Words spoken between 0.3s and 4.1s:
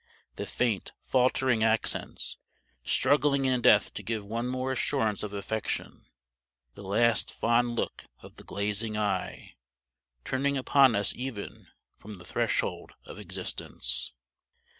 The faint, faltering accents, struggling in death to